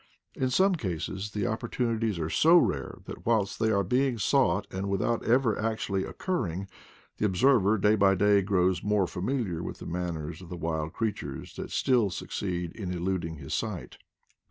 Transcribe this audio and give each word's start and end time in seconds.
In 0.33 0.49
some 0.49 0.73
cases 0.73 1.29
the 1.29 1.45
opportunities 1.45 2.17
are 2.17 2.27
so 2.27 2.57
rare 2.57 3.03
that 3.05 3.23
whilst 3.23 3.59
they 3.59 3.69
are 3.69 3.83
being 3.83 4.17
sought, 4.17 4.65
and 4.73 4.89
without 4.89 5.23
ever 5.23 5.55
actually 5.61 6.05
occurring, 6.05 6.67
the 7.17 7.25
observer 7.27 7.77
day 7.77 7.93
by 7.95 8.15
day 8.15 8.41
grows 8.41 8.81
more 8.81 9.05
familiar 9.05 9.61
with 9.61 9.77
the 9.77 9.85
manners 9.85 10.41
of 10.41 10.49
the 10.49 10.57
wild 10.57 10.91
crea 10.93 11.13
tures 11.13 11.55
that 11.57 11.69
still 11.69 12.09
succeed 12.09 12.71
in 12.71 12.91
eluding 12.91 13.35
his 13.35 13.53
sight. 13.53 13.99